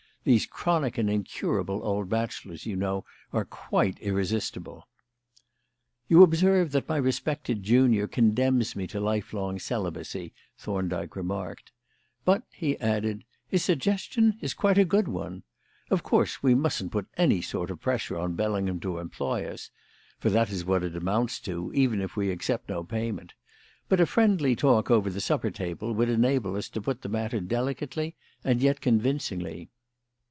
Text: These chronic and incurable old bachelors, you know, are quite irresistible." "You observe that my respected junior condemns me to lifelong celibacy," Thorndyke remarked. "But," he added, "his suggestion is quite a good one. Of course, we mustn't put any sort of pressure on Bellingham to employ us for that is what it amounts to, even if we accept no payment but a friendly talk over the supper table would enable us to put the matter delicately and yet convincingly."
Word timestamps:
These 0.23 0.45
chronic 0.45 0.99
and 0.99 1.09
incurable 1.09 1.81
old 1.83 2.07
bachelors, 2.07 2.67
you 2.67 2.75
know, 2.75 3.05
are 3.33 3.43
quite 3.43 3.97
irresistible." 4.01 4.87
"You 6.07 6.21
observe 6.21 6.73
that 6.73 6.87
my 6.87 6.97
respected 6.97 7.63
junior 7.63 8.05
condemns 8.07 8.75
me 8.75 8.85
to 8.85 8.99
lifelong 8.99 9.57
celibacy," 9.57 10.31
Thorndyke 10.59 11.15
remarked. 11.15 11.71
"But," 12.23 12.43
he 12.51 12.79
added, 12.79 13.23
"his 13.47 13.63
suggestion 13.63 14.37
is 14.41 14.53
quite 14.53 14.77
a 14.77 14.85
good 14.85 15.07
one. 15.07 15.41
Of 15.89 16.03
course, 16.03 16.43
we 16.43 16.53
mustn't 16.53 16.91
put 16.91 17.07
any 17.17 17.41
sort 17.41 17.71
of 17.71 17.81
pressure 17.81 18.19
on 18.19 18.35
Bellingham 18.35 18.79
to 18.81 18.99
employ 18.99 19.49
us 19.49 19.71
for 20.19 20.29
that 20.29 20.51
is 20.51 20.63
what 20.63 20.83
it 20.83 20.95
amounts 20.95 21.39
to, 21.39 21.73
even 21.73 21.99
if 21.99 22.15
we 22.15 22.29
accept 22.29 22.69
no 22.69 22.83
payment 22.83 23.33
but 23.89 23.99
a 23.99 24.05
friendly 24.05 24.55
talk 24.55 24.91
over 24.91 25.09
the 25.09 25.19
supper 25.19 25.49
table 25.49 25.93
would 25.93 26.09
enable 26.09 26.55
us 26.57 26.69
to 26.69 26.79
put 26.79 27.01
the 27.01 27.09
matter 27.09 27.39
delicately 27.39 28.15
and 28.43 28.61
yet 28.61 28.81
convincingly." 28.81 29.71